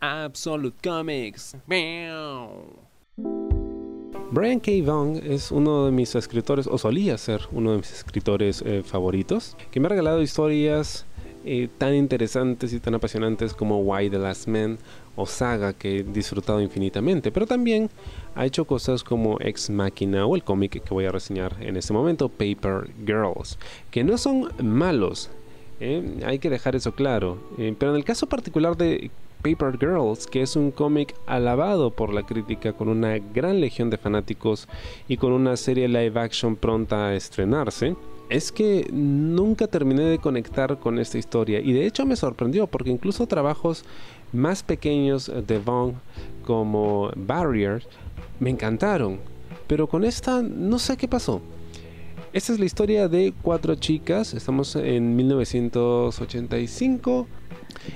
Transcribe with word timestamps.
Absolute 0.00 0.76
Comics. 0.82 1.56
Brian 4.30 4.60
K. 4.60 4.72
Vaughan 4.84 5.16
es 5.24 5.50
uno 5.50 5.86
de 5.86 5.92
mis 5.92 6.14
escritores, 6.14 6.66
o 6.66 6.78
solía 6.78 7.16
ser 7.18 7.42
uno 7.50 7.72
de 7.72 7.78
mis 7.78 7.92
escritores 7.92 8.62
eh, 8.64 8.82
favoritos, 8.84 9.56
que 9.70 9.80
me 9.80 9.86
ha 9.86 9.88
regalado 9.88 10.22
historias 10.22 11.06
eh, 11.44 11.68
tan 11.78 11.94
interesantes 11.94 12.72
y 12.72 12.80
tan 12.80 12.94
apasionantes 12.94 13.54
como 13.54 13.80
Why 13.80 14.10
the 14.10 14.18
Last 14.18 14.46
Man 14.46 14.78
o 15.16 15.24
Saga 15.24 15.72
que 15.72 15.98
he 15.98 16.02
disfrutado 16.04 16.60
infinitamente, 16.60 17.32
pero 17.32 17.46
también 17.46 17.88
ha 18.34 18.44
hecho 18.44 18.66
cosas 18.66 19.02
como 19.02 19.38
Ex 19.40 19.70
Machina 19.70 20.26
o 20.26 20.36
el 20.36 20.44
cómic 20.44 20.82
que 20.82 20.94
voy 20.94 21.06
a 21.06 21.10
reseñar 21.10 21.56
en 21.60 21.76
este 21.76 21.92
momento, 21.92 22.28
Paper 22.28 22.90
Girls, 23.04 23.58
que 23.90 24.04
no 24.04 24.18
son 24.18 24.52
malos, 24.62 25.30
eh, 25.80 26.20
hay 26.26 26.38
que 26.38 26.50
dejar 26.50 26.76
eso 26.76 26.92
claro, 26.92 27.38
pero 27.78 27.92
en 27.92 27.96
el 27.96 28.04
caso 28.04 28.26
particular 28.26 28.76
de 28.76 29.10
Paper 29.42 29.78
Girls, 29.78 30.26
que 30.26 30.42
es 30.42 30.56
un 30.56 30.70
cómic 30.70 31.14
alabado 31.26 31.90
por 31.90 32.12
la 32.12 32.24
crítica 32.24 32.72
con 32.72 32.88
una 32.88 33.18
gran 33.18 33.60
legión 33.60 33.90
de 33.90 33.98
fanáticos 33.98 34.68
y 35.08 35.16
con 35.16 35.32
una 35.32 35.56
serie 35.56 35.88
live 35.88 36.18
action 36.20 36.56
pronta 36.56 37.08
a 37.08 37.14
estrenarse, 37.14 37.96
es 38.28 38.52
que 38.52 38.88
nunca 38.92 39.66
terminé 39.66 40.02
de 40.02 40.18
conectar 40.18 40.78
con 40.78 40.98
esta 40.98 41.18
historia 41.18 41.60
y 41.60 41.72
de 41.72 41.86
hecho 41.86 42.04
me 42.04 42.16
sorprendió 42.16 42.66
porque 42.66 42.90
incluso 42.90 43.26
trabajos 43.26 43.84
más 44.32 44.62
pequeños 44.62 45.32
de 45.46 45.58
Vaughn 45.58 45.94
como 46.44 47.10
Barriers 47.16 47.86
me 48.40 48.50
encantaron, 48.50 49.18
pero 49.66 49.86
con 49.86 50.04
esta 50.04 50.42
no 50.42 50.78
sé 50.78 50.96
qué 50.96 51.08
pasó. 51.08 51.40
Esta 52.38 52.52
es 52.52 52.60
la 52.60 52.66
historia 52.66 53.08
de 53.08 53.34
cuatro 53.42 53.74
chicas, 53.74 54.32
estamos 54.32 54.76
en 54.76 55.16
1985 55.16 57.26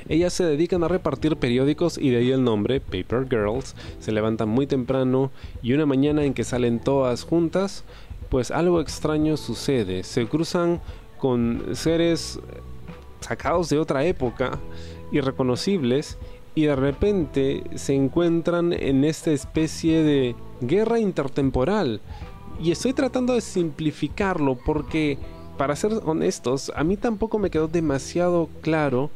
ellas 0.09 0.33
se 0.33 0.45
dedican 0.45 0.83
a 0.83 0.89
repartir 0.89 1.37
periódicos 1.37 1.97
y 1.97 2.11
de 2.11 2.17
ahí 2.17 2.33
el 2.33 2.43
nombre, 2.43 2.81
Paper 2.81 3.29
Girls. 3.31 3.77
Se 4.01 4.11
levantan 4.11 4.49
muy 4.49 4.67
temprano 4.67 5.31
y 5.63 5.75
una 5.75 5.87
mañana 5.87 6.25
en 6.25 6.35
que 6.35 6.43
salen 6.43 6.81
todas 6.81 7.23
juntas, 7.23 7.85
pues 8.31 8.51
algo 8.51 8.81
extraño 8.81 9.37
sucede. 9.37 10.03
Se 10.03 10.27
cruzan 10.27 10.81
con 11.19 11.77
seres 11.77 12.41
sacados 13.21 13.69
de 13.69 13.79
otra 13.79 14.05
época, 14.07 14.59
irreconocibles, 15.13 16.19
y 16.57 16.65
de 16.65 16.75
repente 16.75 17.63
se 17.77 17.95
encuentran 17.95 18.73
en 18.73 19.05
esta 19.05 19.31
especie 19.31 20.03
de 20.03 20.35
guerra 20.61 20.99
intertemporal. 20.99 22.01
Y 22.61 22.71
estoy 22.71 22.93
tratando 22.93 23.35
de 23.35 23.41
simplificarlo 23.41 24.57
porque, 24.57 25.19
para 25.57 25.77
ser 25.77 25.93
honestos, 26.05 26.73
a 26.75 26.85
mí 26.85 26.97
tampoco 26.97 27.39
me 27.39 27.51
quedó 27.51 27.69
demasiado 27.69 28.49
claro 28.61 29.11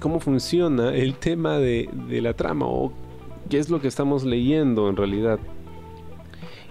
cómo 0.00 0.20
funciona 0.20 0.94
el 0.94 1.14
tema 1.14 1.58
de, 1.58 1.88
la 2.22 2.34
trama 2.34 2.66
o 2.66 2.92
qué 3.50 3.58
es 3.58 3.70
lo 3.70 3.80
que 3.80 3.88
estamos 3.88 4.24
leyendo 4.24 4.88
en 4.88 4.96
realidad. 4.96 5.40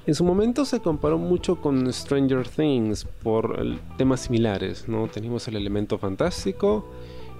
En 0.07 0.13
su 0.13 0.23
momento 0.23 0.65
se 0.65 0.79
comparó 0.79 1.17
mucho 1.17 1.57
con 1.57 1.91
Stranger 1.91 2.47
Things 2.47 3.05
por 3.23 3.57
temas 3.97 4.21
similares, 4.21 4.87
¿no? 4.87 5.07
Teníamos 5.07 5.47
el 5.47 5.55
elemento 5.55 5.97
fantástico, 5.97 6.85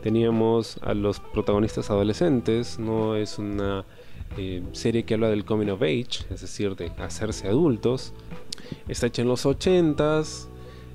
teníamos 0.02 0.80
a 0.82 0.94
los 0.94 1.20
protagonistas 1.20 1.90
adolescentes, 1.92 2.80
no 2.80 3.16
es 3.16 3.38
una 3.38 3.86
eh, 4.38 4.64
serie 4.74 5.04
que 5.04 5.14
habla 5.14 5.30
del 5.30 5.46
coming 5.46 5.70
of 5.70 5.82
age, 5.82 6.26
es 6.30 6.42
decir, 6.42 6.76
de 6.76 6.92
hacerse 6.98 7.48
adultos. 7.48 8.14
Está 8.88 9.08
hecha 9.08 9.22
en 9.22 9.28
los 9.28 9.46
80s, 9.46 10.48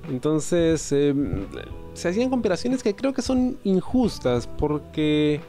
entonces 0.09 0.91
em, 0.91 1.45
se 1.93 2.09
hacían 2.09 2.29
comparaciones 2.29 2.83
que 2.83 2.95
creo 2.95 3.13
que 3.13 3.21
son 3.21 3.57
injustas 3.63 4.47
porque 4.47 5.41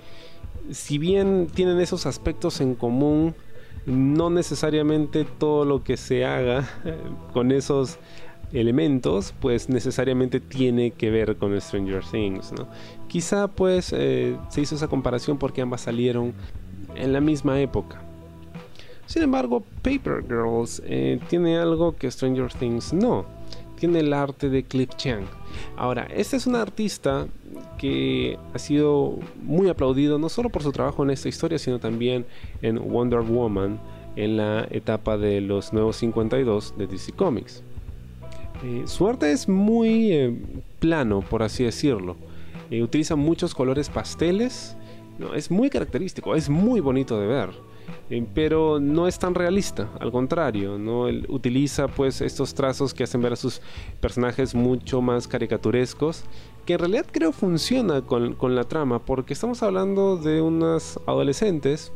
si 0.71 0.99
bien 0.99 1.49
tienen 1.53 1.81
esos 1.81 2.07
aspectos 2.07 2.61
en 2.61 2.75
común, 2.75 3.35
no 3.87 4.31
necesariamente 4.31 5.25
todo 5.25 5.65
lo 5.65 5.83
que 5.83 5.97
se 5.97 6.25
haga 6.25 6.69
con 7.33 7.51
esos 7.51 7.99
elementos 8.53 9.35
pues 9.41 9.69
necesariamente 9.69 10.39
tiene 10.39 10.91
que 10.91 11.11
ver 11.11 11.37
con 11.37 11.59
Stranger 11.59 12.05
Things 12.05 12.53
quizá 13.09 13.49
pues 13.49 13.95
eh, 13.97 14.37
se 14.51 14.61
hizo 14.61 14.75
esa 14.75 14.89
comparación 14.89 15.39
porque 15.39 15.63
ambas 15.63 15.81
salieron 15.81 16.35
en 16.97 17.13
la 17.13 17.21
misma 17.21 17.61
época 17.61 18.01
sin 19.07 19.23
embargo 19.23 19.63
Paper 19.83 20.23
Girls 20.23 20.83
eh, 20.85 21.21
tiene 21.29 21.59
algo 21.59 21.97
que 21.97 22.11
Stranger 22.11 22.53
Things 22.53 22.93
no 22.93 23.27
tiene 23.83 23.99
el 23.99 24.13
arte 24.13 24.49
de 24.49 24.63
Cliff 24.63 24.91
Chang. 24.97 25.25
Ahora, 25.77 26.07
este 26.15 26.37
es 26.37 26.47
un 26.47 26.55
artista 26.55 27.27
que 27.79 28.39
ha 28.55 28.59
sido 28.61 29.19
muy 29.43 29.69
aplaudido 29.69 30.21
no 30.21 30.29
solo 30.29 30.51
por 30.51 30.63
su 30.63 30.71
trabajo 30.71 31.03
en 31.03 31.11
esta 31.11 31.29
historia, 31.29 31.59
sino 31.59 31.81
también 31.81 32.25
en 32.63 32.79
Wonder 32.79 33.23
Woman 33.23 33.81
en 34.15 34.37
la 34.37 34.69
etapa 34.71 35.19
de 35.19 35.41
los 35.41 35.73
nuevos 35.73 35.97
52 35.97 36.75
de 36.79 36.87
DC 36.87 37.11
Comics. 37.11 37.65
Eh, 38.63 38.85
su 38.87 39.09
arte 39.09 39.33
es 39.33 39.49
muy 39.49 40.13
eh, 40.13 40.33
plano, 40.79 41.21
por 41.21 41.43
así 41.43 41.65
decirlo. 41.65 42.15
Utiliza 42.71 43.17
muchos 43.17 43.53
colores 43.53 43.91
pasteles. 43.91 44.77
Es 45.35 45.51
muy 45.51 45.71
característico, 45.71 46.35
es 46.35 46.49
muy 46.49 46.81
bonito 46.81 47.19
de 47.21 47.27
ver. 47.27 47.51
Eh, 48.11 48.25
pero 48.35 48.79
no 48.81 49.09
es 49.09 49.19
tan 49.19 49.35
realista, 49.35 49.89
al 50.01 50.13
contrario, 50.13 50.79
¿no? 50.79 51.05
Utiliza 51.29 51.89
pues 51.89 52.21
estos 52.21 52.55
trazos 52.55 52.95
que 52.95 53.05
hacen 53.05 53.23
ver 53.23 53.33
a 53.33 53.37
sus 53.37 53.61
personajes 54.01 54.55
mucho 54.55 55.01
más 55.01 55.27
caricaturescos, 55.27 56.25
que 56.67 56.75
en 56.75 56.79
realidad 56.79 57.07
creo 57.11 57.33
funciona 57.33 58.03
con, 58.03 58.35
con 58.35 58.55
la 58.55 58.65
trama, 58.65 59.01
porque 59.01 59.33
estamos 59.33 59.63
hablando 59.63 60.17
de 60.17 60.41
unas 60.41 60.99
adolescentes 61.07 61.93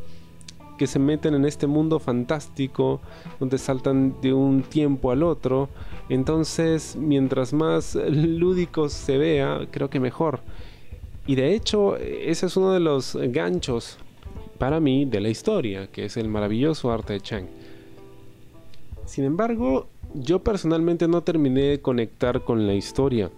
que 0.76 0.86
se 0.86 0.98
meten 0.98 1.34
en 1.34 1.44
este 1.44 1.66
mundo 1.66 1.98
fantástico 1.98 3.00
donde 3.40 3.58
saltan 3.58 4.20
de 4.20 4.32
un 4.32 4.62
tiempo 4.62 5.10
al 5.10 5.22
otro. 5.22 5.68
Entonces, 6.08 6.96
mientras 6.96 7.52
más 7.52 7.94
lúdicos 7.94 8.92
se 8.92 9.18
vea, 9.18 9.66
creo 9.70 9.90
que 9.90 10.00
mejor. 10.00 10.40
Y 11.26 11.34
de 11.34 11.54
hecho, 11.54 11.96
ese 11.96 12.46
es 12.46 12.56
uno 12.56 12.72
de 12.72 12.80
los 12.80 13.16
ganchos 13.16 13.98
para 14.58 14.80
mí 14.80 15.04
de 15.04 15.20
la 15.20 15.28
historia, 15.28 15.88
que 15.88 16.04
es 16.04 16.16
el 16.16 16.28
maravilloso 16.28 16.90
arte 16.90 17.14
de 17.14 17.20
Chang. 17.20 17.46
Sin 19.04 19.24
embargo, 19.24 19.88
yo 20.14 20.42
personalmente 20.42 21.08
no 21.08 21.22
terminé 21.22 21.62
de 21.62 21.80
conectar 21.80 22.42
con 22.44 22.66
la 22.66 22.74
historia. 22.74 23.30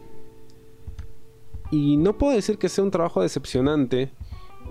Y 1.71 1.97
no 1.97 2.17
puedo 2.17 2.35
decir 2.35 2.59
que 2.59 2.69
sea 2.69 2.85
un 2.85 2.91
trabajo 2.91 3.23
decepcionante, 3.23 4.11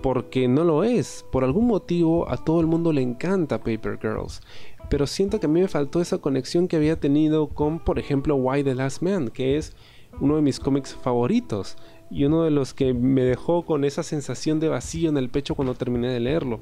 porque 0.02 0.48
no 0.48 0.64
lo 0.64 0.84
es. 0.84 1.24
Por 1.30 1.44
algún 1.44 1.66
motivo 1.66 2.30
a 2.30 2.36
todo 2.36 2.60
el 2.60 2.66
mundo 2.66 2.92
le 2.92 3.02
encanta 3.02 3.58
Paper 3.58 3.98
Girls. 4.00 4.40
Pero 4.88 5.06
siento 5.06 5.38
que 5.38 5.46
a 5.46 5.48
mí 5.48 5.60
me 5.60 5.68
faltó 5.68 6.00
esa 6.00 6.18
conexión 6.18 6.66
que 6.66 6.76
había 6.76 6.98
tenido 6.98 7.48
con, 7.48 7.78
por 7.78 7.98
ejemplo, 7.98 8.36
Why 8.36 8.64
the 8.64 8.74
Last 8.74 9.02
Man, 9.02 9.28
que 9.28 9.56
es 9.56 9.74
uno 10.20 10.36
de 10.36 10.42
mis 10.42 10.58
cómics 10.58 10.94
favoritos 10.94 11.76
y 12.10 12.24
uno 12.24 12.44
de 12.44 12.50
los 12.50 12.74
que 12.74 12.94
me 12.94 13.22
dejó 13.22 13.64
con 13.64 13.84
esa 13.84 14.02
sensación 14.02 14.60
de 14.60 14.68
vacío 14.68 15.08
en 15.10 15.16
el 15.16 15.28
pecho 15.28 15.54
cuando 15.54 15.74
terminé 15.74 16.08
de 16.08 16.20
leerlo. 16.20 16.60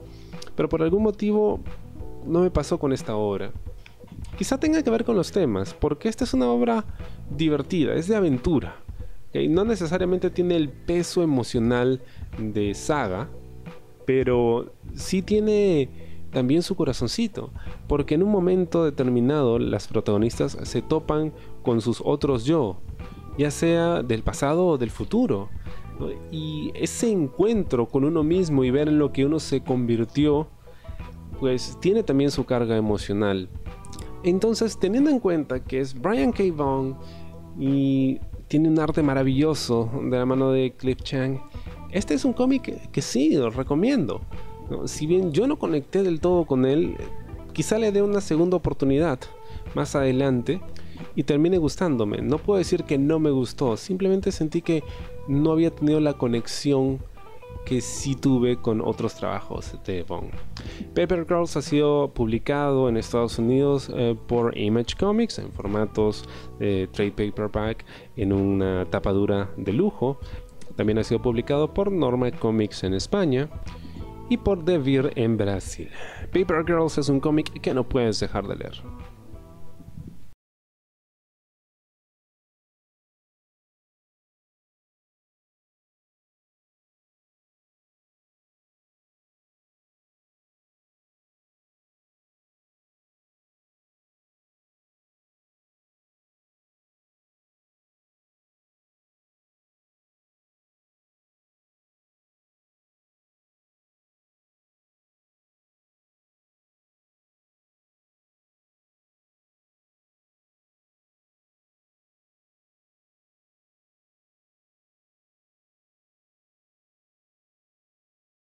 Pero 0.55 0.69
por 0.69 0.83
algún 0.83 1.03
motivo 1.03 1.61
no 2.27 2.41
me 2.41 2.51
pasó 2.51 2.79
con 2.79 2.93
esta 2.93 3.17
obra. 3.17 3.53
Quizá 4.37 4.59
tenga 4.59 4.83
que 4.83 4.91
ver 4.91 5.05
con 5.05 5.17
los 5.17 5.33
temas, 5.33 5.73
porque 5.75 6.09
esta 6.09 6.25
es 6.25 6.35
una 6.35 6.49
obra 6.49 6.85
divertida, 7.31 7.95
es 7.95 8.09
de 8.09 8.17
aventura. 8.17 8.77
No 9.51 9.65
necesariamente 9.65 10.31
tiene 10.31 10.57
el 10.57 10.71
peso 10.71 11.23
emocional 11.23 12.01
de 12.39 12.75
saga, 12.75 13.29
pero 14.07 14.73
sí 14.95 15.21
tiene 15.21 15.91
también 16.33 16.63
su 16.63 16.75
corazoncito, 16.75 17.51
porque 17.87 18.15
en 18.15 18.23
un 18.23 18.31
momento 18.31 18.85
determinado 18.85 19.59
las 19.59 19.89
protagonistas 19.89 20.57
se 20.63 20.81
topan 20.81 21.33
con 21.63 21.81
sus 21.83 22.03
otros 22.05 22.45
yo, 22.45 22.79
ya 23.39 23.51
sea 23.51 24.03
del 24.03 24.23
pasado 24.23 24.67
o 24.67 24.79
del 24.79 24.91
futuro. 24.91 25.49
Y 26.31 26.73
ese 26.75 27.11
encuentro 27.11 27.87
con 27.87 28.05
uno 28.05 28.23
mismo 28.23 28.65
y 28.65 28.71
ver 28.71 28.89
en 28.89 28.99
lo 28.99 29.13
que 29.13 29.25
uno 29.25 29.41
se 29.41 29.63
convirtió, 29.63 30.47
pues 31.41 31.79
tiene 31.81 32.03
también 32.03 32.31
su 32.31 32.45
carga 32.45 32.77
emocional. 32.77 33.49
Entonces, 34.23 34.79
teniendo 34.79 35.11
en 35.11 35.21
cuenta 35.21 35.63
que 35.63 35.81
es 35.81 35.95
Brian 35.95 36.33
K. 36.33 36.45
Vaughan 36.55 36.97
y 37.59 38.19
tiene 38.49 38.69
un 38.69 38.79
arte 38.79 39.03
maravilloso 39.03 39.91
de 40.11 40.19
la 40.19 40.27
mano 40.27 40.51
de 40.51 40.73
Cliff 40.77 41.01
Chang, 41.03 41.39
este 41.93 42.15
es 42.15 42.25
un 42.25 42.33
cómic 42.33 42.91
que, 42.91 43.03
sí, 43.03 43.35
lo 43.35 43.51
recomiendo. 43.51 44.21
Si 44.87 45.07
bien 45.07 45.33
yo 45.33 45.47
no 45.47 45.59
conecté 45.59 46.03
del 46.03 46.21
todo 46.21 46.45
con 46.45 46.67
él, 46.67 46.97
quizá 47.53 47.79
le 47.79 47.93
dé 47.93 48.03
una 48.03 48.21
segunda 48.21 48.57
oportunidad 48.57 49.19
más 49.75 49.95
adelante 49.95 50.61
y 51.15 51.23
termine 51.25 51.59
gustándome. 51.59 52.23
No 52.23 52.39
puedo 52.39 52.59
decir 52.59 52.85
que 52.85 52.99
no 52.99 53.19
me 53.19 53.31
gustó, 53.31 53.77
simplemente 53.77 54.33
sentí 54.33 54.63
que 54.63 54.83
no 55.29 55.53
había 55.53 55.71
tenido 55.71 56.01
la 56.01 56.15
conexión 56.15 57.01
que 57.67 57.81
sí 57.81 58.15
tuve 58.15 58.57
con 58.57 58.81
otros 58.81 59.17
trabajos 59.17 59.77
de 59.85 60.05
Bond. 60.05 60.31
Paper 60.95 61.27
Girls 61.27 61.57
ha 61.57 61.63
sido 61.63 62.15
publicado 62.15 62.89
en 62.89 62.97
Estados 62.97 63.39
Unidos 63.39 63.91
eh, 63.93 64.17
por 64.29 64.57
Image 64.57 64.95
Comics 64.99 65.41
en 65.41 65.51
formatos 65.53 66.25
de 66.61 66.89
trade 66.93 67.11
paperback 67.11 67.85
en 68.17 68.33
una 68.33 68.85
tapadura 68.87 69.51
de 69.57 69.73
lujo. 69.73 70.19
También 70.77 70.99
ha 70.99 71.05
sido 71.05 71.21
publicado 71.21 71.75
por 71.75 71.91
Norma 71.91 72.31
Comics 72.31 72.85
en 72.85 72.95
España. 72.95 73.51
y 74.29 74.39
por 74.39 74.65
Devir 74.65 75.13
en 75.15 75.37
Brasil. 75.37 75.89
Paper 76.33 76.65
Girls 76.67 76.99
es 76.99 77.09
un 77.09 77.21
cómic 77.21 77.61
que 77.61 77.73
no 77.73 77.89
puedes 77.89 78.19
dejar 78.19 78.49
de 78.49 78.57
leer. 78.57 78.83